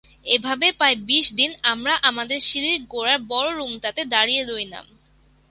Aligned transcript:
এভাবে 0.25 0.67
প্রায় 0.71 0.97
বিশদিন 1.07 1.51
আমরা 1.63 1.93
আমাদের 2.09 2.39
সিঁড়ির 2.47 2.77
গোড়ার 2.87 3.19
বড় 3.31 3.49
রুমটাতে 3.51 4.01
দাঁড়িয়ে 4.13 4.41
রইলাম। 4.43 4.85